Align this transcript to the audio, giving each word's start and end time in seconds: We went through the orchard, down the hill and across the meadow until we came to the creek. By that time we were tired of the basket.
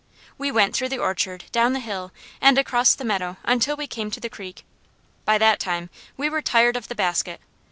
We 0.35 0.51
went 0.51 0.75
through 0.75 0.89
the 0.89 0.97
orchard, 0.97 1.43
down 1.51 1.73
the 1.73 1.79
hill 1.79 2.11
and 2.41 2.57
across 2.57 2.95
the 2.95 3.05
meadow 3.05 3.37
until 3.43 3.75
we 3.77 3.85
came 3.85 4.09
to 4.09 4.19
the 4.19 4.29
creek. 4.31 4.65
By 5.25 5.37
that 5.37 5.59
time 5.59 5.91
we 6.17 6.27
were 6.27 6.41
tired 6.41 6.75
of 6.75 6.87
the 6.87 6.95
basket. 6.95 7.39